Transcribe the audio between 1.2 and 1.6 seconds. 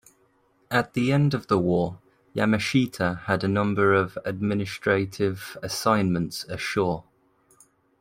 of the